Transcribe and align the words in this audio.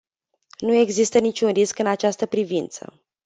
Nu 0.59 0.73
există 0.73 1.19
niciun 1.19 1.51
risc 1.51 1.79
în 1.79 1.85
această 1.85 2.25
privință. 2.25 3.01